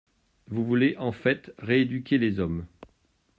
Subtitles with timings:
[0.47, 2.65] Vous voulez en fait rééduquer les hommes.